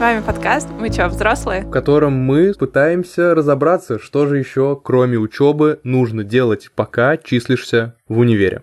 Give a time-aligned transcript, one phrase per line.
[0.00, 5.18] С вами подкаст «Мы чё, взрослые?», в котором мы пытаемся разобраться, что же еще, кроме
[5.18, 8.62] учебы, нужно делать, пока числишься в универе.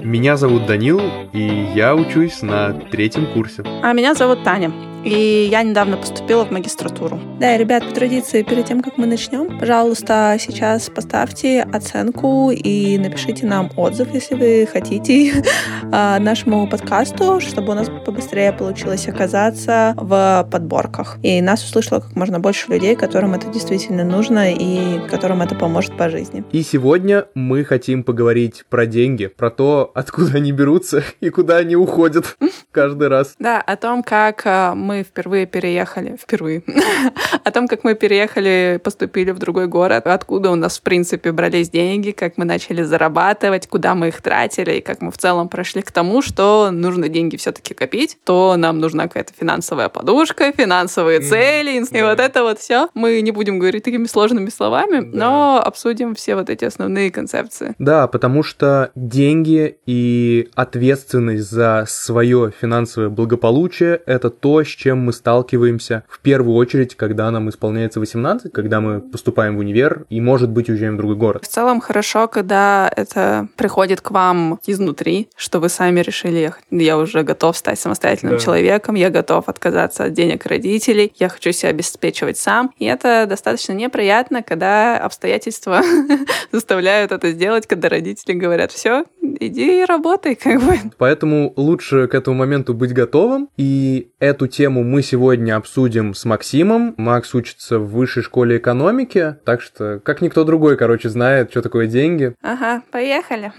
[0.00, 1.00] Меня зовут Данил,
[1.32, 3.62] и я учусь на третьем курсе.
[3.84, 4.72] А меня зовут Таня.
[5.04, 7.20] И я недавно поступила в магистратуру.
[7.40, 12.98] Да, и, ребят, по традиции, перед тем, как мы начнем, пожалуйста, сейчас поставьте оценку и
[12.98, 15.42] напишите нам отзыв, если вы хотите,
[15.92, 21.18] а, нашему подкасту, чтобы у нас побыстрее получилось оказаться в подборках.
[21.22, 25.96] И нас услышало как можно больше людей, которым это действительно нужно и которым это поможет
[25.96, 26.44] по жизни.
[26.52, 31.74] И сегодня мы хотим поговорить про деньги, про то, откуда они берутся и куда они
[31.74, 32.36] уходят
[32.70, 33.34] каждый раз.
[33.40, 36.62] Да, о том, как а, мы мы впервые переехали, впервые,
[37.44, 41.70] о том, как мы переехали, поступили в другой город, откуда у нас, в принципе, брались
[41.70, 45.80] деньги, как мы начали зарабатывать, куда мы их тратили, и как мы в целом прошли
[45.80, 51.82] к тому, что нужно деньги все-таки копить, то нам нужна какая-то финансовая подушка, финансовые цели,
[51.90, 52.88] и вот это вот все.
[52.92, 57.74] Мы не будем говорить такими сложными словами, но обсудим все вот эти основные концепции.
[57.78, 65.12] Да, потому что деньги и ответственность за свое финансовое благополучие— это то, с чем мы
[65.12, 70.50] сталкиваемся в первую очередь, когда нам исполняется 18, когда мы поступаем в универ и, может
[70.50, 71.44] быть, уезжаем в другой город.
[71.44, 76.64] В целом хорошо, когда это приходит к вам изнутри, что вы сами решили ехать.
[76.70, 78.42] Я уже готов стать самостоятельным да.
[78.42, 82.72] человеком, я готов отказаться от денег родителей, я хочу себя обеспечивать сам.
[82.78, 85.82] И это достаточно неприятно, когда обстоятельства
[86.50, 89.04] заставляют это сделать, когда родители говорят, все,
[89.46, 90.76] иди и работай, как бы.
[90.98, 96.94] Поэтому лучше к этому моменту быть готовым, и эту тему мы сегодня обсудим с Максимом.
[96.96, 101.86] Макс учится в высшей школе экономики, так что как никто другой, короче, знает, что такое
[101.86, 102.34] деньги.
[102.42, 103.52] Ага, поехали.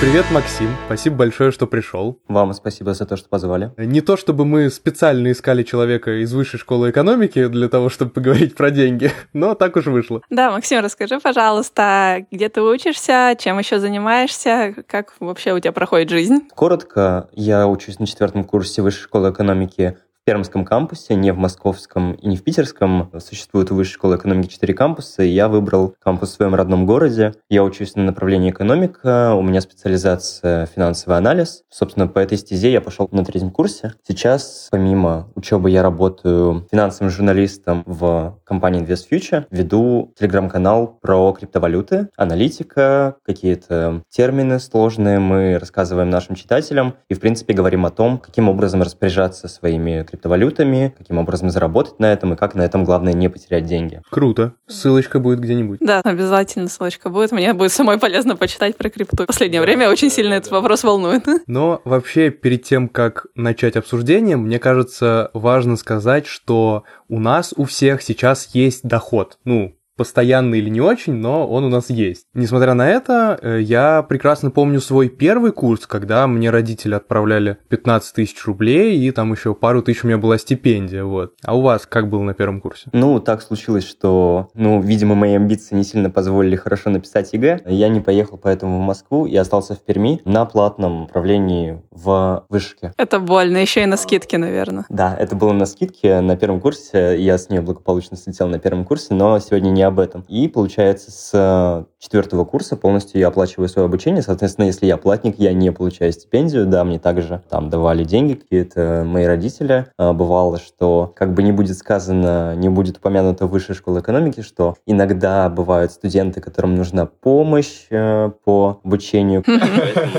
[0.00, 0.68] Привет, Максим.
[0.86, 2.20] Спасибо большое, что пришел.
[2.28, 3.72] Вам спасибо за то, что позвали.
[3.78, 8.54] Не то, чтобы мы специально искали человека из высшей школы экономики для того, чтобы поговорить
[8.54, 10.20] про деньги, но так уж вышло.
[10.28, 16.10] Да, Максим, расскажи, пожалуйста, где ты учишься, чем еще занимаешься, как вообще у тебя проходит
[16.10, 16.48] жизнь?
[16.54, 22.28] Коротко, я учусь на четвертом курсе высшей школы экономики Пермском кампусе, не в московском и
[22.28, 23.10] не в питерском.
[23.18, 27.34] Существует у Высшей школы экономики 4 кампуса, и я выбрал кампус в своем родном городе.
[27.50, 31.64] Я учусь на направлении экономика, у меня специализация финансовый анализ.
[31.68, 33.92] Собственно, по этой стезе я пошел на третьем курсе.
[34.02, 42.08] Сейчас, помимо учебы, я работаю финансовым журналистом в компании Invest Future, веду телеграм-канал про криптовалюты,
[42.16, 48.48] аналитика, какие-то термины сложные мы рассказываем нашим читателям и, в принципе, говорим о том, каким
[48.48, 53.28] образом распоряжаться своими криптовалютами, каким образом заработать на этом и как на этом, главное, не
[53.28, 54.00] потерять деньги.
[54.10, 54.54] Круто.
[54.66, 55.80] Ссылочка будет где-нибудь.
[55.80, 57.32] Да, обязательно ссылочка будет.
[57.32, 59.24] Мне будет самой полезно почитать про крипту.
[59.24, 61.24] В последнее время очень сильно этот вопрос волнует.
[61.46, 67.64] Но вообще, перед тем, как начать обсуждение, мне кажется, важно сказать, что у нас у
[67.64, 69.38] всех сейчас есть доход.
[69.44, 72.26] Ну, постоянный или не очень, но он у нас есть.
[72.34, 78.14] Несмотря на это, э, я прекрасно помню свой первый курс, когда мне родители отправляли 15
[78.14, 81.34] тысяч рублей, и там еще пару тысяч у меня была стипендия, вот.
[81.44, 82.90] А у вас как было на первом курсе?
[82.92, 87.62] Ну, так случилось, что, ну, видимо, мои амбиции не сильно позволили хорошо написать ЕГЭ.
[87.66, 92.92] Я не поехал поэтому в Москву и остался в Перми на платном направлении в Вышке.
[92.96, 94.86] Это больно, еще и на скидке, наверное.
[94.88, 98.84] Да, это было на скидке на первом курсе, я с нее благополучно слетел на первом
[98.84, 100.24] курсе, но сегодня не об этом.
[100.28, 104.22] И получается, с э, четвертого курса полностью я оплачиваю свое обучение.
[104.22, 106.66] Соответственно, если я платник, я не получаю стипендию.
[106.66, 109.86] Да, мне также там давали деньги какие-то мои родители.
[109.96, 114.42] А, бывало, что как бы не будет сказано, не будет упомянуто в высшей школе экономики,
[114.42, 119.42] что иногда бывают студенты, которым нужна помощь э, по обучению.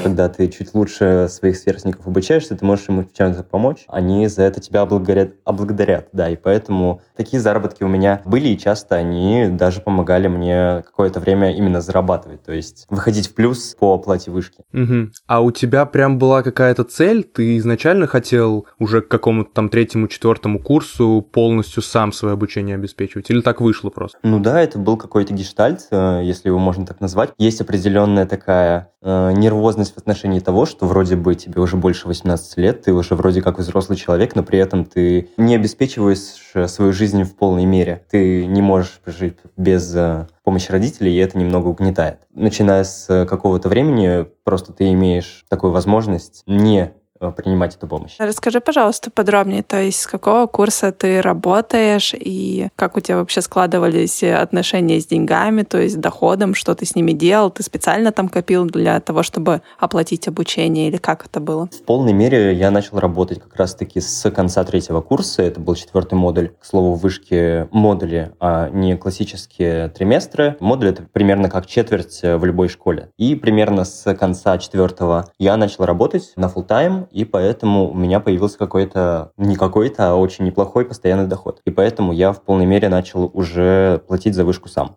[0.03, 3.85] Когда ты чуть лучше своих сверстников обучаешься, ты можешь им чем-то помочь.
[3.87, 6.07] Они за это тебя облагодарят, облагодарят.
[6.13, 11.19] Да, и поэтому такие заработки у меня были, и часто они даже помогали мне какое-то
[11.19, 14.63] время именно зарабатывать, то есть выходить в плюс по оплате вышки.
[14.73, 15.11] Угу.
[15.27, 17.23] А у тебя прям была какая-то цель?
[17.23, 23.29] Ты изначально хотел уже к какому-то там третьему, четвертому курсу полностью сам свое обучение обеспечивать?
[23.29, 24.17] Или так вышло просто?
[24.23, 27.31] Ну да, это был какой-то гештальт, э, если его можно так назвать.
[27.37, 32.57] Есть определенная такая э, нервозность в отношении того, что вроде бы тебе уже больше 18
[32.57, 37.23] лет, ты уже вроде как взрослый человек, но при этом ты не обеспечиваешь свою жизнь
[37.23, 38.05] в полной мере.
[38.09, 42.19] Ты не можешь прожить без э, помощи родителей, и это немного угнетает.
[42.33, 46.91] Начиная с какого-то времени, просто ты имеешь такую возможность не э,
[47.35, 48.15] принимать эту помощь.
[48.19, 53.41] Расскажи, пожалуйста, подробнее, то есть с какого курса ты работаешь и как у тебя вообще
[53.41, 58.11] складывались отношения с деньгами, то есть с доходом, что ты с ними делал, ты специально
[58.11, 61.67] там копил для того, чтобы оплатить обучение или как это было?
[61.67, 66.15] В полной мере я начал работать как раз-таки с конца третьего курса, это был четвертый
[66.15, 70.57] модуль, к слову, в вышке модули, а не классические триместры.
[70.59, 73.09] Модуль это примерно как четверть в любой школе.
[73.17, 76.65] И примерно с конца четвертого я начал работать на full
[77.11, 81.61] и поэтому у меня появился какой-то, не какой-то, а очень неплохой постоянный доход.
[81.65, 84.95] И поэтому я в полной мере начал уже платить за вышку сам.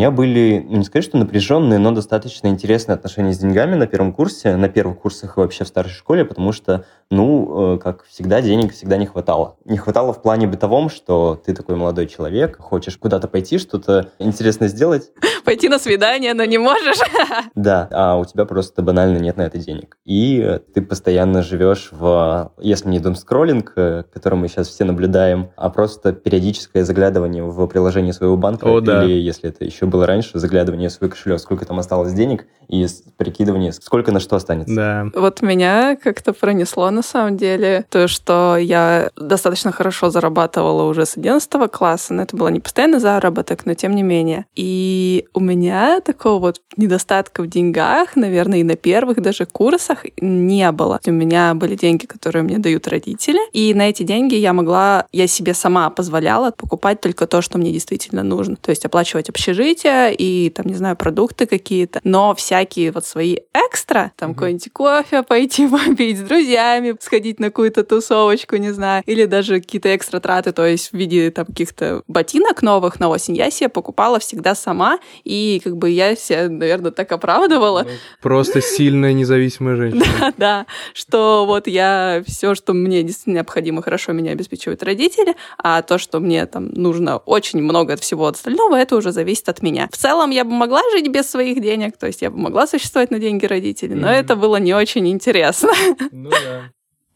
[0.00, 4.14] Меня были, ну, не сказать, что напряженные, но достаточно интересные отношения с деньгами на первом
[4.14, 8.40] курсе, на первых курсах и вообще в старшей школе, потому что, ну, э, как всегда,
[8.40, 9.56] денег всегда не хватало.
[9.66, 14.68] Не хватало в плане бытовом, что ты такой молодой человек, хочешь куда-то пойти, что-то интересное
[14.68, 15.10] сделать.
[15.44, 16.98] Пойти на свидание, но не можешь.
[17.54, 19.98] Да, а у тебя просто банально нет на это денег.
[20.04, 25.50] И ты постоянно живешь в, если не дом скроллинг, э, который мы сейчас все наблюдаем,
[25.56, 29.04] а просто периодическое заглядывание в приложение своего банка, О, да.
[29.04, 32.86] или если это еще было раньше, заглядывание в свой кошелек, сколько там осталось денег, и
[33.16, 34.74] прикидывание, сколько на что останется.
[34.74, 35.06] Да.
[35.14, 41.16] Вот меня как-то пронесло на самом деле то, что я достаточно хорошо зарабатывала уже с
[41.16, 44.46] 11 класса, но это был не постоянный заработок, но тем не менее.
[44.54, 50.70] И у меня такого вот недостатка в деньгах, наверное, и на первых даже курсах не
[50.70, 51.00] было.
[51.04, 55.26] У меня были деньги, которые мне дают родители, и на эти деньги я могла, я
[55.26, 58.56] себе сама позволяла покупать только то, что мне действительно нужно.
[58.56, 63.38] То есть оплачивать общежитие, общежития и, там, не знаю, продукты какие-то, но всякие вот свои
[63.54, 64.34] экстра, там, mm-hmm.
[64.34, 69.94] какой-нибудь кофе пойти попить с друзьями, сходить на какую-то тусовочку, не знаю, или даже какие-то
[69.94, 74.18] экстра траты, то есть в виде там каких-то ботинок новых на осень, я себе покупала
[74.18, 77.82] всегда сама, и как бы я себя, наверное, так оправдывала.
[77.82, 77.90] Ну,
[78.20, 80.04] просто сильная независимая женщина.
[80.20, 85.82] Да, да, что вот я все, что мне действительно необходимо, хорошо меня обеспечивают родители, а
[85.82, 89.69] то, что мне там нужно очень много от всего остального, это уже зависит от меня.
[89.90, 93.10] В целом я бы могла жить без своих денег, то есть я бы могла существовать
[93.10, 94.20] на деньги родителей, но mm-hmm.
[94.20, 95.70] это было не очень интересно.
[96.12, 96.70] Ну да.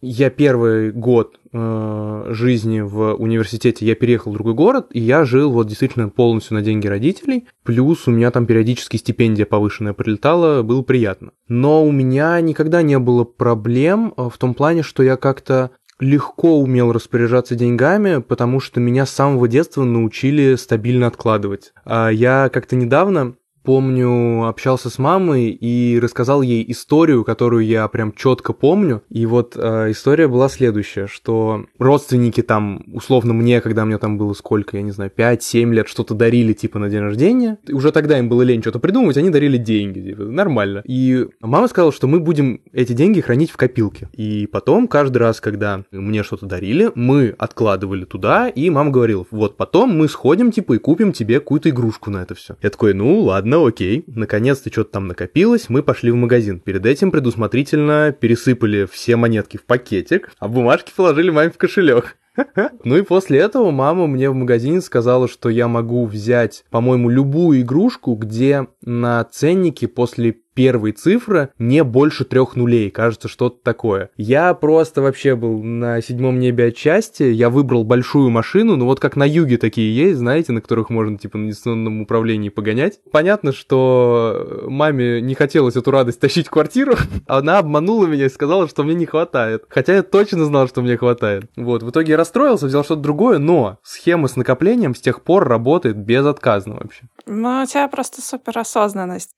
[0.06, 5.50] Я первый год э, жизни в университете, я переехал в другой город, и я жил
[5.50, 10.82] вот действительно полностью на деньги родителей, плюс у меня там периодически стипендия повышенная прилетала, было
[10.82, 11.30] приятно.
[11.48, 15.70] Но у меня никогда не было проблем э, в том плане, что я как-то
[16.00, 21.73] легко умел распоряжаться деньгами, потому что меня с самого детства научили стабильно откладывать.
[21.85, 28.12] А я как-то недавно помню, общался с мамой и рассказал ей историю, которую я прям
[28.12, 29.02] четко помню.
[29.08, 34.34] И вот э, история была следующая, что родственники там, условно мне, когда мне там было
[34.34, 37.58] сколько, я не знаю, 5-7 лет, что-то дарили типа на день рождения.
[37.66, 40.82] И уже тогда им было лень что-то придумывать, они дарили деньги, типа, нормально.
[40.84, 44.08] И мама сказала, что мы будем эти деньги хранить в копилке.
[44.12, 49.56] И потом каждый раз, когда мне что-то дарили, мы откладывали туда, и мама говорила, вот
[49.56, 52.56] потом мы сходим типа и купим тебе какую-то игрушку на это все.
[52.62, 56.58] Я такой, ну ладно, ну окей, наконец-то что-то там накопилось, мы пошли в магазин.
[56.58, 62.16] Перед этим предусмотрительно пересыпали все монетки в пакетик, а бумажки положили маме в кошелек.
[62.82, 67.60] Ну и после этого мама мне в магазине сказала, что я могу взять, по-моему, любую
[67.60, 74.10] игрушку, где на ценнике после первой цифры не больше трех нулей, кажется, что-то такое.
[74.17, 79.17] Я просто вообще был на седьмом небе отчасти, я выбрал большую машину, ну вот как
[79.17, 83.00] на юге такие есть, знаете, на которых можно типа на дистанционном управлении погонять.
[83.10, 86.94] Понятно, что маме не хотелось эту радость тащить в квартиру,
[87.26, 89.64] она обманула меня и сказала, что мне не хватает.
[89.69, 91.44] Хотя я точно знал, что мне хватает.
[91.56, 95.48] Вот, в итоге я расстроился, взял что-то другое, но схема с накоплением с тех пор
[95.48, 97.05] работает безотказно вообще.
[97.26, 99.31] Ну, у тебя просто суперосознанность.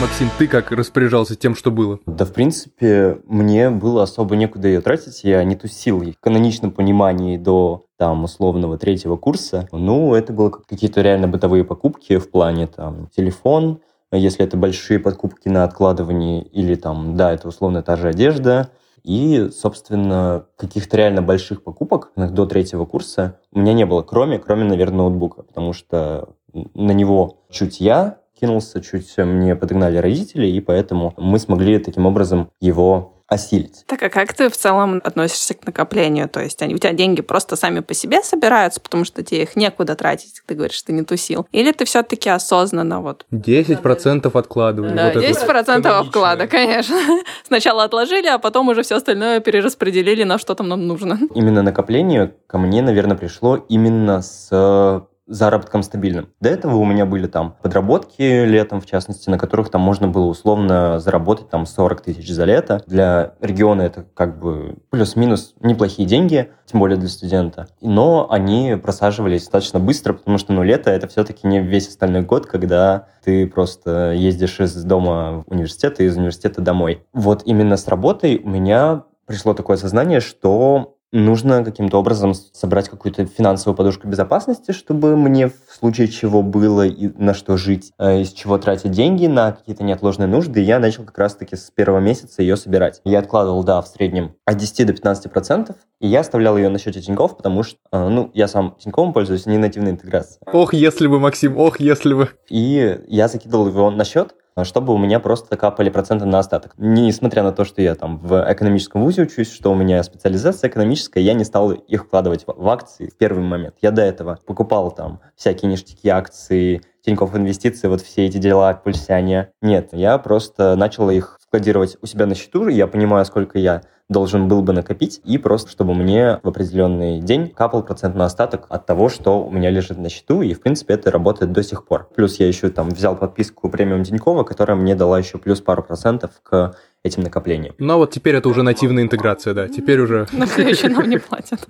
[0.00, 1.98] Максим, ты как распоряжался тем, что было?
[2.06, 6.00] Да, в принципе, мне было особо некуда ее тратить, я не тусил.
[6.00, 12.18] В каноничном понимании до там условного третьего курса, ну, это было какие-то реально бытовые покупки
[12.18, 13.80] в плане там телефон,
[14.12, 18.70] если это большие покупки на откладывание или там, да, это условно та же одежда,
[19.04, 24.64] и, собственно, каких-то реально больших покупок до третьего курса у меня не было, кроме, кроме,
[24.64, 31.14] наверное, ноутбука, потому что на него чуть я кинулся, чуть мне подогнали родители, и поэтому
[31.16, 33.84] мы смогли таким образом его осилить.
[33.86, 36.28] Так, а как ты в целом относишься к накоплению?
[36.28, 39.56] То есть они, у тебя деньги просто сами по себе собираются, потому что тебе их
[39.56, 41.46] некуда тратить, ты говоришь, что ты не тусил?
[41.52, 43.24] Или ты все таки осознанно вот...
[43.32, 44.94] 10% откладывали.
[44.94, 46.96] Да, вот 10% это вклада, конечно.
[47.46, 51.18] Сначала отложили, а потом уже все остальное перераспределили на что там нам нужно.
[51.34, 56.28] Именно накопление ко мне, наверное, пришло именно с заработком стабильным.
[56.40, 60.26] До этого у меня были там подработки летом, в частности, на которых там можно было
[60.26, 62.82] условно заработать там 40 тысяч за лето.
[62.86, 67.68] Для региона это как бы плюс-минус неплохие деньги, тем более для студента.
[67.80, 72.46] Но они просаживались достаточно быстро, потому что ну, лето это все-таки не весь остальной год,
[72.46, 77.04] когда ты просто ездишь из дома в университет и из университета домой.
[77.12, 83.24] Вот именно с работой у меня пришло такое сознание, что нужно каким-то образом собрать какую-то
[83.26, 88.32] финансовую подушку безопасности, чтобы мне в случае чего было и на что жить, э, из
[88.32, 90.60] чего тратить деньги на какие-то неотложные нужды.
[90.60, 93.00] И я начал как раз-таки с первого месяца ее собирать.
[93.04, 96.78] Я откладывал, да, в среднем от 10 до 15 процентов, и я оставлял ее на
[96.78, 100.40] счете Тинькофф, потому что, э, ну, я сам Тиньковым пользуюсь, не нативной интеграцией.
[100.52, 102.30] Ох, если бы, Максим, ох, если бы.
[102.50, 106.74] И я закидывал его на счет, чтобы у меня просто капали проценты на остаток.
[106.78, 111.20] Несмотря на то, что я там в экономическом вузе учусь, что у меня специализация экономическая,
[111.20, 113.74] я не стал их вкладывать в акции в первый момент.
[113.82, 119.50] Я до этого покупал там всякие ништяки, акции, Тинькофф инвестиции, вот все эти дела, пульсяне.
[119.60, 124.48] Нет, я просто начал их складировать у себя на счету, я понимаю, сколько я должен
[124.48, 129.08] был бы накопить, и просто чтобы мне в определенный день капал процентный остаток от того,
[129.08, 132.08] что у меня лежит на счету, и, в принципе, это работает до сих пор.
[132.14, 136.32] Плюс я еще там взял подписку премиум Тинькова, которая мне дала еще плюс пару процентов
[136.42, 137.76] к этим накоплениям.
[137.78, 140.26] Ну а вот теперь это уже нативная интеграция, да, теперь уже...
[140.32, 141.60] На еще нам не платят.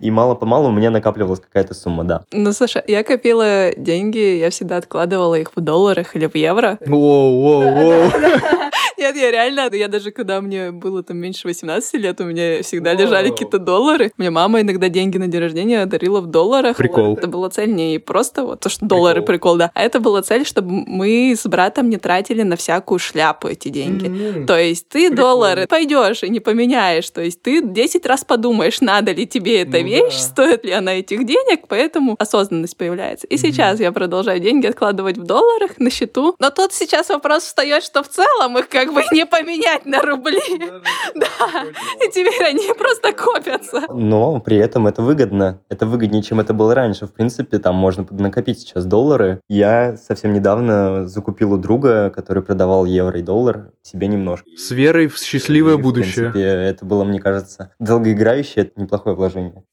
[0.00, 2.24] И мало-помалу у меня накапливалась какая-то сумма, да.
[2.32, 6.78] Ну, слушай, я копила деньги, я всегда откладывала их в долларах или в евро.
[6.80, 8.62] Воу-воу-воу.
[8.98, 12.94] Нет, я реально, я даже когда мне было там меньше 18 лет, у меня всегда
[12.94, 14.12] лежали какие-то доллары.
[14.16, 16.76] Мне мама иногда деньги на день рождения дарила в долларах.
[16.76, 17.16] Прикол.
[17.16, 20.46] Это была цель не просто вот то, что доллары прикол, да, а это была цель,
[20.46, 24.44] чтобы мы с братом не тратили на всякую шляпу эти деньги.
[24.46, 29.12] То есть ты доллары пойдешь и не поменяешь, то есть ты 10 раз подумаешь, надо
[29.12, 33.26] ли тебе эта ну, вещь, стоит ли она этих денег, поэтому осознанность появляется.
[33.26, 37.84] И сейчас я продолжаю деньги откладывать в долларах на счету, но тут сейчас вопрос встает,
[37.84, 40.40] что в целом их как как бы не поменять на рубли.
[41.14, 41.26] Да.
[42.04, 43.82] И теперь они просто копятся.
[43.92, 45.60] Но при этом это выгодно.
[45.68, 47.06] Это выгоднее, чем это было раньше.
[47.06, 49.40] В принципе, там можно накопить сейчас доллары.
[49.48, 54.48] Я совсем недавно закупил у друга, который продавал евро и доллар, себе немножко.
[54.56, 56.28] С верой в счастливое и, будущее.
[56.28, 59.64] В принципе, это было, мне кажется, долгоиграющее, это неплохое вложение.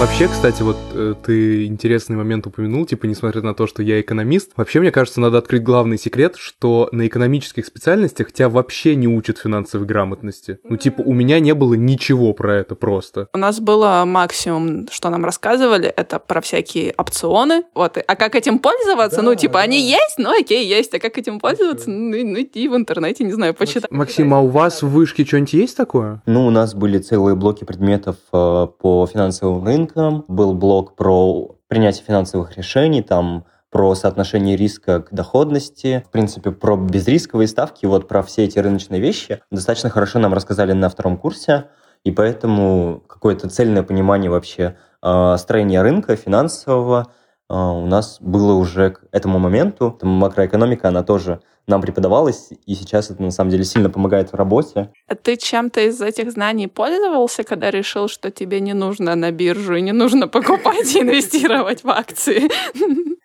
[0.00, 4.52] Вообще, кстати, вот э, ты интересный момент упомянул, типа, несмотря на то, что я экономист,
[4.56, 9.36] вообще, мне кажется, надо открыть главный секрет, что на экономических специальностях тебя вообще не учат
[9.36, 10.58] финансовой грамотности.
[10.64, 13.28] Ну, типа, у меня не было ничего про это просто.
[13.34, 17.64] У нас было максимум, что нам рассказывали, это про всякие опционы.
[17.74, 19.18] Вот, а как этим пользоваться?
[19.18, 19.60] Да, ну, типа, да.
[19.60, 20.94] они есть, ну, окей, есть.
[20.94, 21.90] А как этим пользоваться?
[21.90, 23.90] Ну, ну, иди в интернете, не знаю, почитай.
[23.90, 26.22] Максим, а у вас в вышке что-нибудь есть такое?
[26.24, 31.56] Ну, у нас были целые блоки предметов э, по финансовым рынкам, рынкам, был блок про
[31.68, 38.08] принятие финансовых решений, там про соотношение риска к доходности, в принципе, про безрисковые ставки, вот
[38.08, 41.66] про все эти рыночные вещи достаточно хорошо нам рассказали на втором курсе,
[42.02, 47.12] и поэтому какое-то цельное понимание вообще э, строения рынка финансового
[47.50, 49.90] у нас было уже к этому моменту.
[49.90, 54.34] Там макроэкономика, она тоже нам преподавалось, и сейчас это на самом деле сильно помогает в
[54.34, 54.90] работе.
[55.06, 59.76] А ты чем-то из этих знаний пользовался, когда решил, что тебе не нужно на биржу
[59.76, 62.50] и не нужно покупать и инвестировать в акции?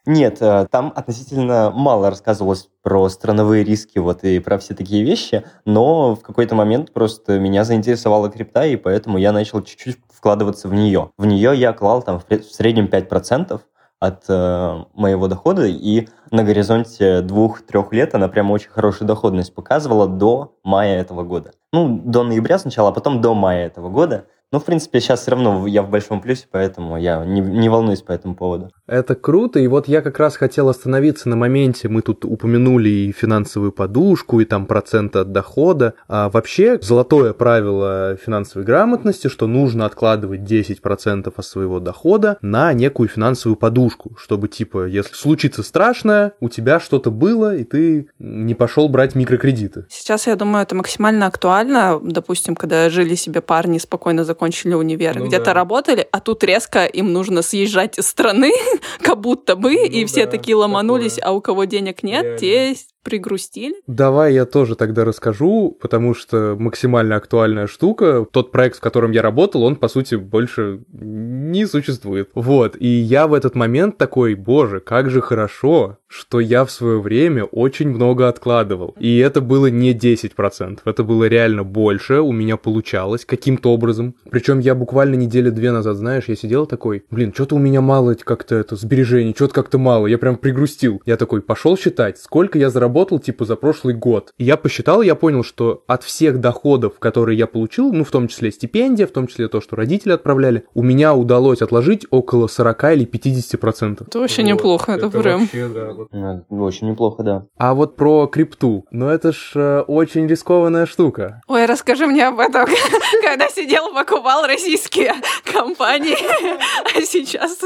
[0.07, 5.43] Нет, э, там относительно мало рассказывалось про страновые риски вот и про все такие вещи,
[5.65, 10.75] но в какой-то момент просто меня заинтересовала крипта, и поэтому я начал чуть-чуть вкладываться в
[10.75, 11.09] нее.
[11.17, 13.59] В нее я клал там в среднем 5%,
[13.99, 20.07] от э, моего дохода, и на горизонте двух-трех лет она прям очень хорошую доходность показывала
[20.07, 21.51] до мая этого года.
[21.71, 24.25] Ну, до ноября сначала, а потом до мая этого года.
[24.51, 28.01] Но, в принципе, сейчас все равно я в большом плюсе, поэтому я не, не волнуюсь
[28.01, 28.71] по этому поводу.
[28.87, 33.11] Это круто, и вот я как раз хотел остановиться на моменте, мы тут упомянули и
[33.11, 35.95] финансовую подушку, и там проценты от дохода.
[36.07, 43.09] А вообще, золотое правило финансовой грамотности, что нужно откладывать 10% от своего дохода на некую
[43.09, 48.87] финансовую подушку, чтобы, типа, если случится страшное, у тебя что-то было, и ты не пошел
[48.89, 49.85] брать микрокредиты.
[49.89, 51.99] Сейчас, я думаю, это максимально актуально.
[52.03, 55.53] Допустим, когда жили себе парни, спокойно закончили универ, ну, где-то да.
[55.53, 58.51] работали, а тут резко им нужно съезжать из страны,
[59.01, 61.31] как будто бы, ну, и все да, такие ломанулись, такое.
[61.31, 62.37] а у кого денег нет, Реально.
[62.37, 62.75] те
[63.05, 63.75] пригрустили.
[63.85, 68.25] Давай я тоже тогда расскажу, потому что максимально актуальная штука.
[68.29, 72.29] Тот проект, в котором я работал, он, по сути, больше не существует.
[72.33, 76.99] Вот, и я в этот момент такой, боже, как же хорошо, что я в свое
[76.99, 78.95] время очень много откладывал.
[78.99, 84.15] И это было не 10%, это было реально больше, у меня получалось каким-то образом.
[84.31, 88.15] Причем я буквально недели две назад, знаешь, я сидел такой, блин, что-то у меня мало
[88.15, 91.01] как-то это сбережений, что-то как-то мало, я прям пригрустил.
[91.05, 94.33] Я такой пошел считать, сколько я заработал, типа, за прошлый год.
[94.37, 98.27] И я посчитал, я понял, что от всех доходов, которые я получил, ну, в том
[98.27, 102.83] числе стипендия, в том числе то, что родители отправляли, у меня удалось отложить около 40
[102.93, 104.07] или 50 процентов.
[104.07, 104.49] Это вообще вот.
[104.49, 105.41] неплохо, это, это прям...
[105.41, 106.09] Вообще, да, вот.
[106.11, 107.45] Ну, очень неплохо, да.
[107.57, 111.41] А вот про крипту, ну это ж э, очень рискованная штука.
[111.47, 112.67] Ой, расскажи мне об этом,
[113.21, 115.13] когда сидел, покупал российские
[115.51, 116.17] компании,
[116.95, 117.59] а сейчас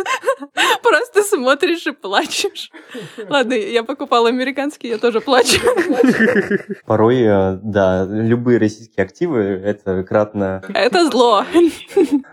[0.81, 2.71] просто смотришь и плачешь.
[3.29, 5.59] Ладно, я покупал американские, я тоже плачу.
[6.85, 10.61] Порой, э, да, любые российские активы— это кратно...
[10.73, 11.43] Это зло.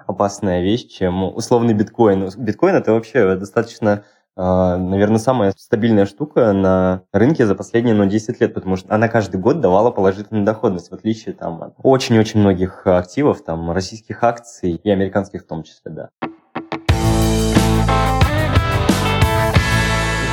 [0.06, 2.28] Опасная вещь, чем условный биткоин.
[2.36, 4.04] Биткоин— это вообще достаточно
[4.38, 9.08] а, наверное, самая стабильная штука на рынке за последние ну, 10 лет, потому что она
[9.08, 14.72] каждый год давала положительную доходность, в отличие там, от очень-очень многих активов, там, российских акций
[14.72, 16.10] и американских в том числе, да.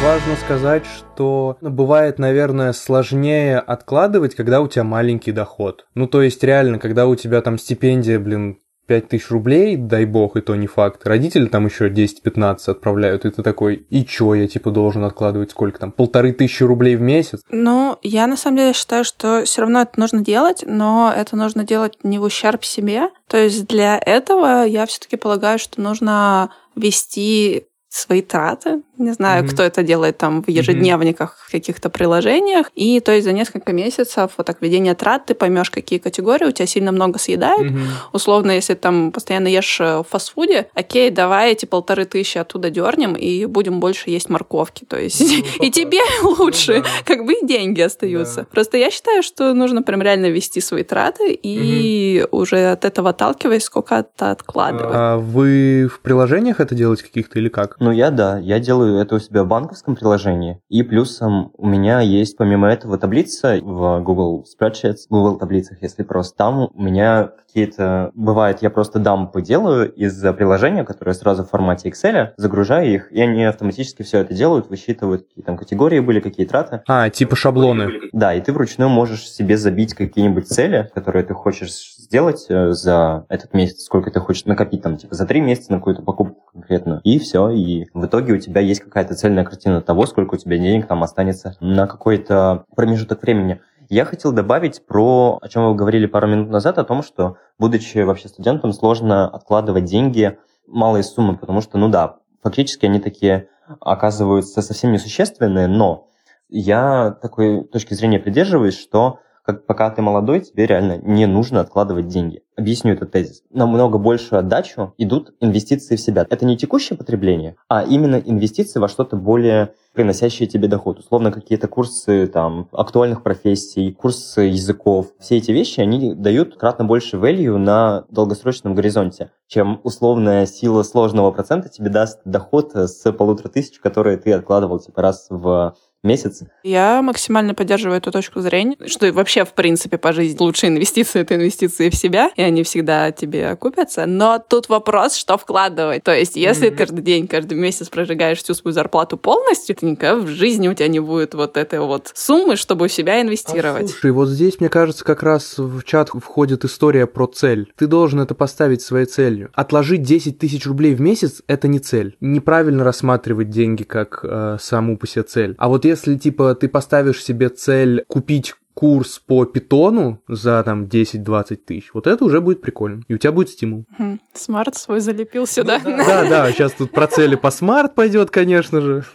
[0.03, 5.85] Важно сказать, что бывает, наверное, сложнее откладывать, когда у тебя маленький доход.
[5.95, 10.35] Ну, то есть, реально, когда у тебя там стипендия, блин, 5 тысяч рублей, дай бог,
[10.35, 11.07] и то не факт.
[11.07, 15.79] Родители там еще 10-15 отправляют, и ты такой, и чё я, типа, должен откладывать сколько
[15.79, 17.39] там, полторы тысячи рублей в месяц?
[17.49, 21.63] Ну, я на самом деле считаю, что все равно это нужно делать, но это нужно
[21.63, 23.03] делать не в ущерб себе.
[23.29, 28.81] То есть для этого я все-таки полагаю, что нужно вести свои траты.
[28.97, 29.47] Не знаю, mm-hmm.
[29.49, 31.47] кто это делает там в ежедневниках, mm-hmm.
[31.47, 32.71] в каких-то приложениях.
[32.75, 36.51] И то есть за несколько месяцев вот так ведения трат ты поймешь, какие категории у
[36.51, 37.71] тебя сильно много съедают.
[37.71, 37.87] Mm-hmm.
[38.13, 43.15] Условно, если там постоянно ешь э, в фастфуде, окей, давай эти полторы тысячи оттуда дернем
[43.15, 44.85] и будем больше есть морковки.
[44.85, 46.89] То есть ну, и тебе лучше, ну, да.
[47.05, 48.41] как бы и деньги остаются.
[48.41, 48.47] Да.
[48.51, 52.27] Просто я считаю, что нужно прям реально вести свои траты и mm-hmm.
[52.31, 54.95] уже от этого отталкиваясь, сколько-то откладывать.
[54.95, 57.77] А вы в приложениях это делаете каких-то или как?
[57.79, 60.59] Ну, я да, я делаю это у себя в банковском приложении.
[60.69, 66.37] И плюсом у меня есть помимо этого таблица в Google Spreadsheets, Google таблицах, если просто.
[66.37, 68.11] Там у меня какие-то...
[68.15, 73.21] Бывает, я просто дампы делаю из приложения, которое сразу в формате Excel, загружаю их, и
[73.21, 76.81] они автоматически все это делают, высчитывают, какие там категории были, какие траты.
[76.87, 77.89] А, типа шаблоны.
[78.11, 83.25] Да, и ты вручную можешь себе забить какие-нибудь цели, которые ты хочешь сделать э, за
[83.27, 87.01] этот месяц, сколько ты хочешь накопить, там, типа, за три месяца на какую-то покупку конкретную.
[87.03, 90.59] И все, и в итоге у тебя есть какая-то цельная картина того, сколько у тебя
[90.59, 93.61] денег там останется на какой-то промежуток времени.
[93.89, 97.97] Я хотел добавить про, о чем вы говорили пару минут назад, о том, что, будучи
[97.97, 103.47] вообще студентом, сложно откладывать деньги, малые суммы, потому что, ну да, фактически они такие
[103.79, 106.09] оказываются совсем несущественные, но
[106.47, 112.07] я такой точки зрения придерживаюсь, что как пока ты молодой, тебе реально не нужно откладывать
[112.07, 112.43] деньги.
[112.55, 113.43] Объясню этот тезис.
[113.51, 116.25] Намного большую отдачу идут инвестиции в себя.
[116.29, 120.99] Это не текущее потребление, а именно инвестиции во что-то более приносящие тебе доход.
[120.99, 125.13] Условно, какие-то курсы там, актуальных профессий, курсы языков.
[125.19, 131.31] Все эти вещи, они дают кратно больше value на долгосрочном горизонте, чем условная сила сложного
[131.31, 136.41] процента тебе даст доход с полутора тысяч, которые ты откладывал типа раз в месяц.
[136.63, 141.35] Я максимально поддерживаю эту точку зрения, что вообще, в принципе, по жизни лучшие инвестиции— это
[141.35, 144.05] инвестиции в себя, и они всегда тебе окупятся.
[144.05, 146.03] Но тут вопрос, что вкладывать.
[146.03, 146.75] То есть, если mm-hmm.
[146.75, 150.87] каждый день, каждый месяц прожигаешь всю свою зарплату полностью, то никогда в жизни у тебя
[150.87, 153.85] не будет вот этой вот суммы, чтобы в себя инвестировать.
[153.85, 157.71] А, слушай, вот здесь, мне кажется, как раз в чат входит история про цель.
[157.77, 159.49] Ты должен это поставить своей целью.
[159.53, 162.17] Отложить 10 тысяч рублей в месяц— это не цель.
[162.19, 165.55] Неправильно рассматривать деньги как э, саму по себе цель.
[165.57, 171.55] А вот если, типа, ты поставишь себе цель купить курс по питону за там 10-20
[171.57, 173.03] тысяч, вот это уже будет прикольно.
[173.07, 173.85] И у тебя будет стимул.
[174.33, 175.79] SMART свой залепил сюда.
[175.79, 179.05] Да, да, сейчас тут про цели по SMART пойдет, конечно же.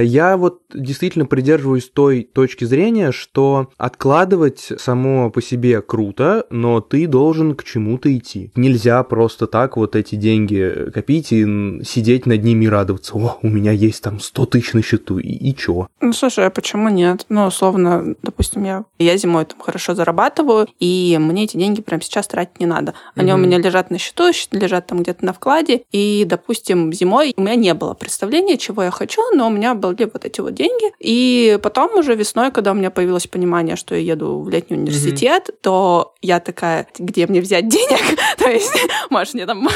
[0.00, 7.06] Я вот действительно придерживаюсь той точки зрения, что откладывать само по себе круто, но ты
[7.06, 8.50] должен к чему-то идти.
[8.56, 13.14] Нельзя просто так вот эти деньги копить и сидеть над ними и радоваться.
[13.14, 15.88] О, у меня есть там 100 тысяч на счету, и, и чё?
[16.00, 17.26] Ну, слушай, а почему нет?
[17.28, 22.26] Ну, условно, допустим, я, я зимой там хорошо зарабатываю, и мне эти деньги прямо сейчас
[22.26, 22.94] тратить не надо.
[23.14, 23.34] Они mm-hmm.
[23.34, 27.54] у меня лежат на счету, лежат там где-то на вкладе, и, допустим, зимой у меня
[27.54, 30.92] не было представления, чего я хочу, но у меня были вот эти вот деньги.
[30.98, 35.48] И потом уже весной, когда у меня появилось понимание, что я еду в летний университет,
[35.48, 35.58] mm-hmm.
[35.62, 38.18] то я такая, где мне взять денег?
[38.38, 38.74] То есть,
[39.10, 39.68] можешь мне там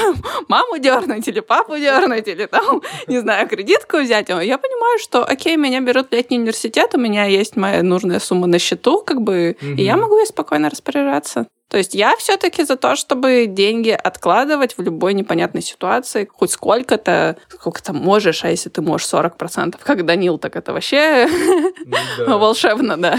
[0.49, 4.29] маму дернуть или папу дернуть, или там, не знаю, кредитку взять.
[4.29, 8.47] Я понимаю, что, окей, меня берут в летний университет, у меня есть моя нужная сумма
[8.47, 9.75] на счету, как бы, mm-hmm.
[9.77, 11.47] и я могу ей спокойно распоряжаться.
[11.69, 17.37] То есть я все-таки за то, чтобы деньги откладывать в любой непонятной ситуации, хоть сколько-то,
[17.51, 21.29] сколько ты можешь, а если ты можешь 40%, как Данил, так это вообще
[21.85, 22.25] ну, да.
[22.39, 23.19] волшебно, да.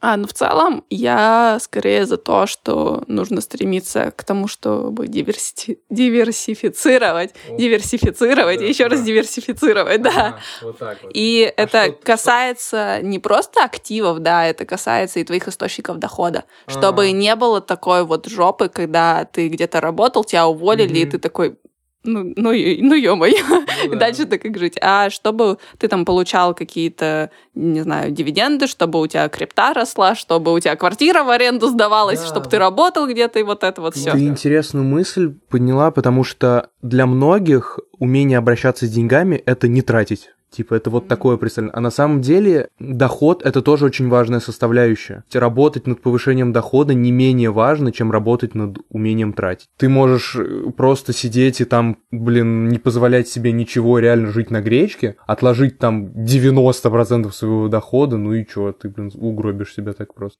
[0.00, 5.78] А, ну в целом я скорее за то, что нужно стремиться к тому, чтобы диверси...
[5.90, 7.56] диверсифицировать, О.
[7.56, 8.96] диверсифицировать да, и еще да.
[8.96, 10.10] раз диверсифицировать, да.
[10.10, 11.12] Ага, вот так вот.
[11.14, 13.06] И а это что, касается что?
[13.06, 16.70] не просто активов, да, это касается и твоих источников дохода, а.
[16.70, 21.08] чтобы не было такой вот жопы, когда ты где-то работал, тебя уволили, mm-hmm.
[21.08, 21.56] и ты такой,
[22.04, 23.96] ну, ну, ну ё-моё, ну, да.
[23.96, 24.78] дальше так как жить.
[24.80, 30.52] А чтобы ты там получал какие-то, не знаю, дивиденды, чтобы у тебя крипта росла, чтобы
[30.52, 32.26] у тебя квартира в аренду сдавалась, да.
[32.26, 34.12] чтобы ты работал где-то, и вот это вот все.
[34.12, 40.30] Ты интересную мысль подняла, потому что для многих умение обращаться с деньгами— это не тратить.
[40.50, 41.74] Типа, это вот такое представление.
[41.74, 45.22] А на самом деле доход— это тоже очень важная составляющая.
[45.32, 49.68] Работать над повышением дохода не менее важно, чем работать над умением тратить.
[49.78, 54.60] Ты можешь э, просто сидеть и там, блин, не позволять себе ничего, реально жить на
[54.60, 60.38] гречке, отложить там 90% своего дохода, ну и чё, ты, блин, угробишь себя так просто.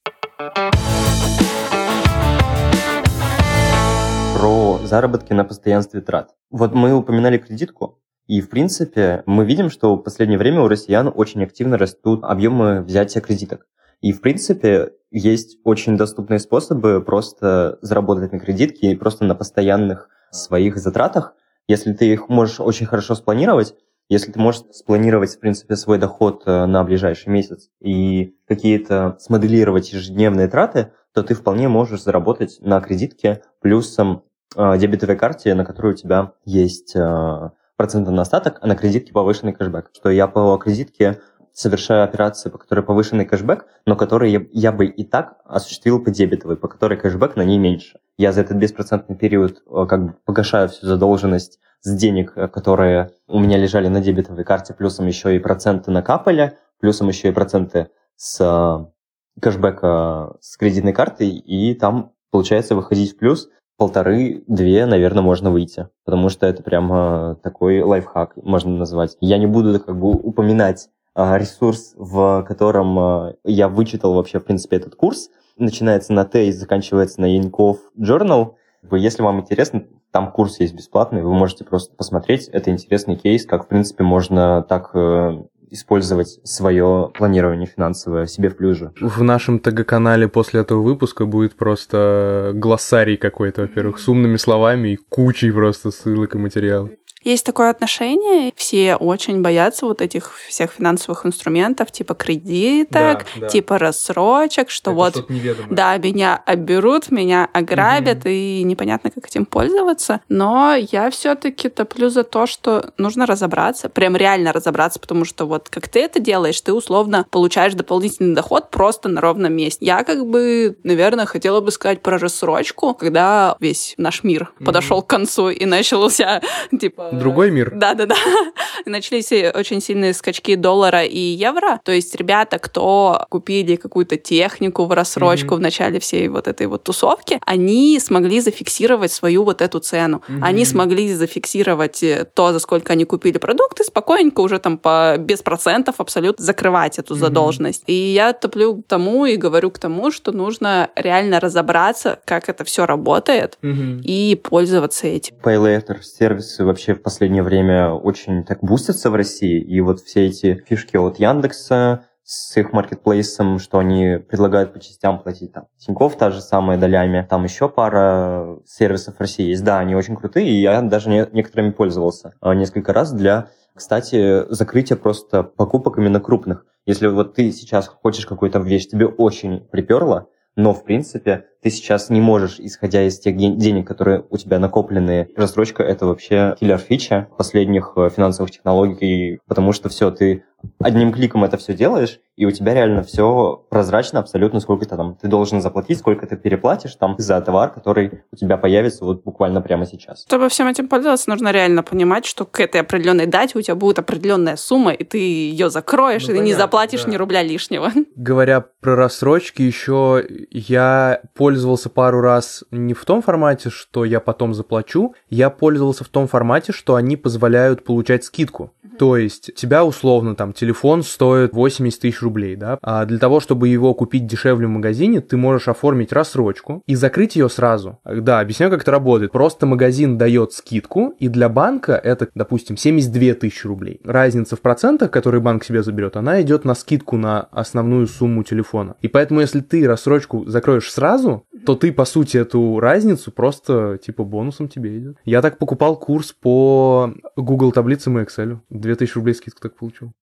[4.37, 6.31] Про заработки на постоянстве трат.
[6.51, 8.00] Вот мы упоминали кредитку,
[8.31, 12.81] и, в принципе, мы видим, что в последнее время у россиян очень активно растут объемы
[12.81, 13.67] взятия кредиток.
[14.03, 20.11] И, в принципе, есть очень доступные способы просто заработать на кредитке и просто на постоянных
[20.31, 21.35] своих затратах.
[21.67, 23.75] Если ты их можешь очень хорошо спланировать,
[24.09, 29.93] если ты можешь спланировать, в принципе, свой доход э, на ближайший месяц и какие-то смоделировать
[29.93, 34.23] ежедневные траты, то ты вполне можешь заработать на кредитке плюсом
[34.55, 39.11] э, дебетовой карте, на которой у тебя есть э, процентов на остаток, а на кредитке
[39.11, 39.89] повышенный кэшбэк.
[39.95, 41.19] Что я по кредитке
[41.55, 46.59] совершаю операции, по которой повышенный кэшбэк, но которые я, бы и так осуществил по дебетовой,
[46.59, 47.99] по которой кэшбэк на ней меньше.
[48.19, 53.13] Я за этот беспроцентный период э, как бы погашаю всю задолженность с денег, э, которые
[53.27, 57.89] у меня лежали на дебетовой карте, плюсом еще и проценты накапали, плюсом еще и проценты
[58.15, 63.49] с э, кэшбэка с кредитной картой, и там получается выходить в плюс
[63.81, 65.89] полторы-две, наверное, можно выйти.
[66.05, 69.17] Потому что это прямо такой лайфхак, можно назвать.
[69.23, 74.45] Я не буду как бы упоминать а, ресурс, в котором а, я вычитал вообще, в
[74.45, 75.31] принципе, этот курс.
[75.57, 78.57] Начинается на Т и заканчивается на Яньков Journal.
[78.93, 82.49] Если вам интересно, там курс есть бесплатный, вы можете просто посмотреть.
[82.49, 88.57] Это интересный кейс, как, в принципе, можно так э, использовать свое планирование финансовое себе в
[88.57, 88.93] плюс же.
[89.01, 94.97] В нашем ТГ-канале после этого выпуска будет просто глоссарий какой-то, во-первых, с умными словами и
[94.97, 96.91] кучей просто ссылок и материалов.
[97.23, 103.49] Есть такое отношение, все очень боятся вот этих всех финансовых инструментов, типа кредиток, да, да.
[103.49, 105.27] типа рассрочек, что Это вот,
[105.71, 108.29] да, меня оберут, меня ограбят, угу.
[108.29, 110.21] и непонятно, как этим пользоваться.
[110.31, 115.69] Но я все-таки топлю за то, что нужно разобраться, прям реально разобраться, потому что вот
[115.69, 119.85] как ты это делаешь, ты условно получаешь дополнительный доход просто на ровном месте.
[119.85, 124.65] Я как бы, наверное, хотела бы сказать про рассрочку, когда весь наш мир угу.
[124.65, 126.41] подошел к концу и начался
[126.81, 127.73] типа Другой мир.
[127.75, 128.17] Да-да-да.
[128.87, 131.81] Начались очень сильные скачки доллара и евро.
[131.85, 135.59] То есть ребята, кто купили какую-то технику в рассрочку mm-hmm.
[135.59, 140.23] в начале всей вот этой вот тусовки, они смогли зафиксировать свою вот эту цену.
[140.29, 140.41] Mm-hmm.
[140.43, 145.43] Они смогли зафиксировать э, то, за сколько они купили продукты, спокойненько уже там по без
[145.43, 147.19] процентов абсолютно закрывать эту mm-hmm.
[147.19, 147.83] задолженность.
[147.87, 152.65] И я топлю к тому и говорю к тому, что нужно реально разобраться, как это
[152.65, 154.03] все работает mm-hmm.
[154.03, 155.35] и пользоваться этим.
[155.43, 160.27] Pay later сервисы вообще в последнее время очень так бустятся в России, и вот все
[160.27, 165.53] эти фишки от Яндекса с их маркетплейсом, что они предлагают по частям платить.
[165.53, 169.65] Там Тинькофф та же самая долями, там еще пара сервисов в России есть.
[169.65, 174.45] Да, они очень крутые, и я даже не, некоторыми пользовался а, несколько раз для Кстати,
[174.53, 176.67] закрытие просто покупок именно крупных.
[176.87, 182.11] Если вот ты сейчас хочешь какую-то вещь, тебе очень приперло, но, в принципе, ты сейчас
[182.11, 187.93] не можешь, исходя из тех денег, которые у тебя накоплены, рассрочка— это вообще киллер-фича последних
[187.97, 190.45] э, финансовых технологий, потому что все, ты
[190.79, 195.17] одним кликом это все делаешь, и у тебя реально все прозрачно абсолютно, сколько ты там,
[195.21, 199.61] ты должен заплатить, сколько ты переплатишь там за товар, который у тебя появится вот буквально
[199.61, 200.25] прямо сейчас.
[200.27, 203.99] Чтобы всем этим пользоваться, нужно реально понимать, что к этой определенной дате у тебя будет
[203.99, 207.11] определенная сумма, и ты ее закроешь, ну, и понятно, не заплатишь да.
[207.11, 207.91] ни рубля лишнего.
[208.17, 211.21] Говоря про рассрочки, еще я
[211.51, 216.29] пользовался пару раз не в том формате, что я потом заплачу, я пользовался в том
[216.29, 218.73] формате, что они позволяют получать скидку.
[219.01, 223.69] То есть тебя условно там телефон стоит 80 тысяч рублей, да, а для того, чтобы
[223.69, 227.99] его купить дешевле в магазине, ты можешь оформить рассрочку и закрыть ее сразу.
[228.05, 229.33] Да, объясняю, как это работает.
[229.33, 234.03] Просто магазин дает скидку, и для банка это, допустим, 72 тысячи рублей.
[234.05, 238.97] Разница в процентах, которые банк себе заберет, она идет на скидку на основную сумму телефона.
[239.01, 244.25] И поэтому, если ты рассрочку закроешь сразу, то ты, по сути, эту разницу просто, типа,
[244.25, 245.17] бонусом тебе идет.
[245.25, 248.59] Я так покупал курс по Google таблицам и Excel.
[248.71, 250.13] 2000 рублей скидку так получил.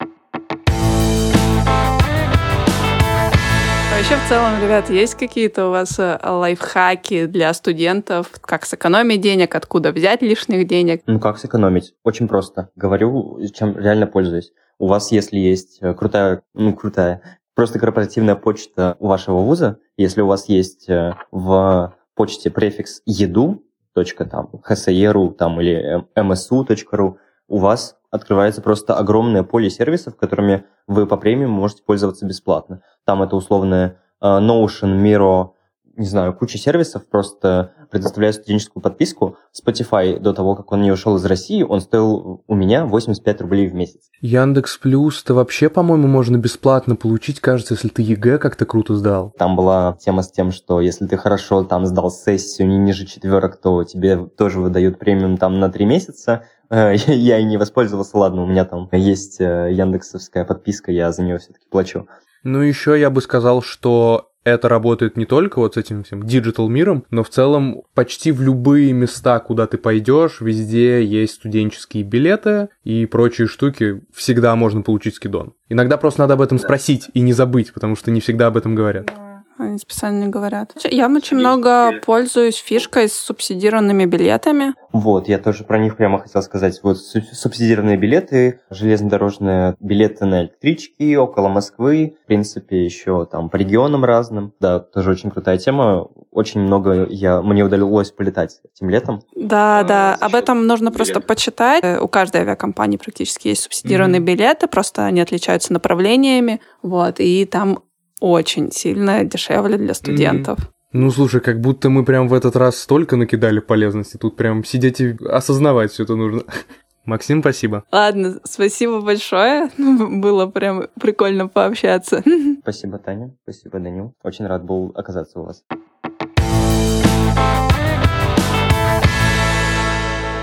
[3.98, 8.30] Вообще, в целом, ребят, есть какие-то у вас э, лайфхаки для студентов?
[8.40, 11.02] Как сэкономить денег, откуда взять лишних денег?
[11.06, 11.94] Ну, как сэкономить?
[12.04, 12.70] Очень просто.
[12.76, 14.52] Говорю, чем реально пользуюсь.
[14.78, 20.22] У вас, если есть э, крутая, ну, крутая, просто корпоративная почта у вашего вуза, если
[20.22, 27.16] у вас есть э, в почте префикс еду, точка там, hse.ru там, или msu.ru,
[27.48, 32.82] у вас открывается просто огромное поле сервисов, которыми вы по премиуму можете пользоваться бесплатно.
[33.04, 35.50] Там это условное э, Notion, Miro,
[35.98, 39.36] не знаю, куча сервисов просто предоставляют студенческую подписку.
[39.52, 43.68] Spotify до того, как он не ушел из России, он стоил у меня 85 рублей
[43.68, 44.00] в месяц.
[44.20, 49.34] Яндекс Плюс-то вообще, по-моему, можно бесплатно получить, кажется, если ты ЕГЭ как-то круто сдал.
[49.36, 53.60] Там была тема с тем, что если ты хорошо там сдал сессию не ниже четверок,
[53.60, 56.44] то тебе тоже выдают премиум там на три месяца.
[56.70, 61.38] Я и не воспользовался, ладно, у меня там есть э, яндексовская подписка, я за нее
[61.38, 62.06] все-таки плачу.
[62.42, 66.68] Ну, еще я бы сказал, что это работает не только вот с этим всем digital
[66.68, 72.68] миром, но в целом почти в любые места, куда ты пойдешь, везде есть студенческие билеты
[72.84, 75.54] и прочие штуки, всегда можно получить скидон.
[75.68, 78.74] Иногда просто надо об этом спросить и не забыть, потому что не всегда об этом
[78.74, 79.10] говорят.
[79.58, 80.72] Они специально не говорят.
[80.84, 84.74] Я очень много пользуюсь фишкой с субсидированными билетами.
[84.92, 86.80] Вот, я тоже про них прямо хотел сказать.
[86.82, 94.04] Вот субсидированные билеты, железнодорожные билеты на электрички около Москвы, в принципе, еще там по регионам
[94.04, 94.54] разным.
[94.60, 96.08] Да, тоже очень крутая тема.
[96.30, 99.22] Очень много я, мне удалось полетать этим летом.
[99.34, 100.96] Да, а, да, об этом нужно билет.
[100.96, 101.82] просто почитать.
[101.82, 104.24] Э, у каждой авиакомпании практически есть субсидированные mm-hmm.
[104.24, 106.60] билеты, просто они отличаются направлениями.
[106.82, 107.80] Вот, и там
[108.20, 110.58] очень сильно дешевле для студентов.
[110.58, 110.72] Mm-hmm.
[110.92, 114.16] Ну, слушай, как будто мы прям в этот раз столько накидали полезности.
[114.16, 116.44] Тут прям сидеть и осознавать все это нужно.
[117.04, 117.84] Максим, спасибо.
[117.92, 119.70] Ладно, спасибо большое.
[119.78, 122.22] Было прям прикольно пообщаться.
[122.62, 123.34] Спасибо, Таня.
[123.44, 124.14] Спасибо, Данил.
[124.22, 125.62] Очень рад был оказаться у вас.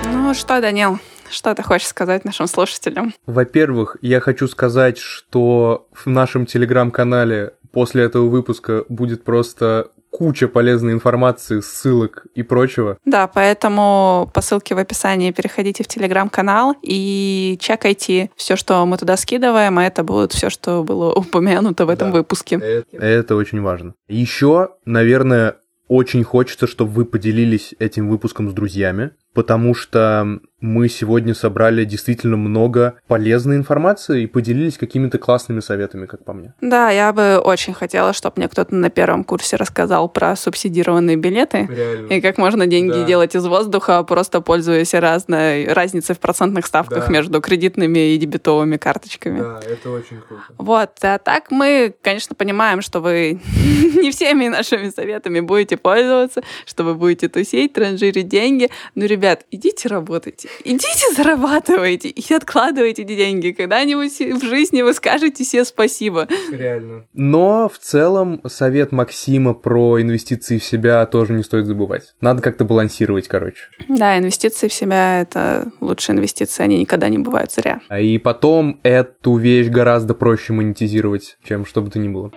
[0.06, 3.14] Ну что, Данил, что ты хочешь сказать нашим слушателям?
[3.28, 10.94] Во-первых, я хочу сказать, что в нашем телеграм-канале после этого выпуска будет просто куча полезной
[10.94, 12.98] информации, ссылок и прочего.
[13.04, 19.18] Да, поэтому по ссылке в описании переходите в телеграм-канал и чекайте все, что мы туда
[19.18, 22.56] скидываем, а это будет все, что было упомянуто в этом да, выпуске.
[22.56, 23.94] Это, это очень важно.
[24.08, 25.58] Еще, наверное,
[25.90, 32.38] очень хочется, чтобы вы поделились этим выпуском с друзьями, потому что мы сегодня собрали действительно
[32.38, 36.54] много полезной информации и поделились какими-то классными советами, как по мне.
[36.62, 41.68] Да, я бы очень хотела, чтобы мне кто-то на первом курсе рассказал про субсидированные билеты
[41.70, 42.08] Реально.
[42.08, 43.04] и как можно деньги да.
[43.04, 47.12] делать из воздуха, просто пользуясь разной разницей в процентных ставках да.
[47.12, 49.40] между кредитными и дебетовыми карточками.
[49.40, 50.44] Да, это очень круто.
[50.58, 53.42] Вот, а так мы, конечно, понимаем, что вы
[54.02, 58.70] не всеми нашими советами будете пользоваться, что вы будете тусить, транжирить деньги.
[58.96, 63.52] Ну, ребят, идите работайте идите зарабатывайте и откладывайте деньги.
[63.52, 66.28] Когда-нибудь в жизни вы скажете себе спасибо.
[66.52, 67.06] Реально.
[67.14, 72.14] Но в целом совет Максима про инвестиции в себя тоже не стоит забывать.
[72.22, 73.70] Надо как-то балансировать, короче.
[73.88, 77.82] Да, инвестиции в себя— это лучшие инвестиции, они никогда не бывают зря.
[77.90, 82.32] А И потом эту вещь гораздо проще монетизировать, чем что бы то ни было.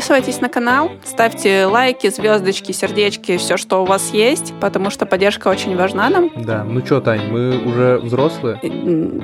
[0.00, 5.48] Подписывайтесь на канал, ставьте лайки, звездочки, сердечки, все, что у вас есть, потому что поддержка
[5.48, 6.30] очень важна нам.
[6.34, 8.58] Да, ну что, Тань, мы уже взрослые?
[8.62, 9.22] У меня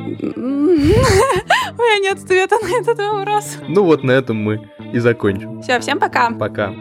[2.03, 3.57] нет ответа на этот вопрос.
[3.69, 5.63] Ну вот на этом мы и закончим.
[5.63, 6.31] Все, всем пока.
[6.33, 6.75] Пока.